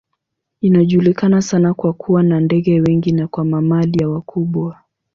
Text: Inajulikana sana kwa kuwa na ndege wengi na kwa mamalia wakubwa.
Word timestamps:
Inajulikana 0.61 1.41
sana 1.41 1.73
kwa 1.73 1.93
kuwa 1.93 2.23
na 2.23 2.39
ndege 2.39 2.81
wengi 2.81 3.11
na 3.11 3.27
kwa 3.27 3.45
mamalia 3.45 4.09
wakubwa. 4.09 4.79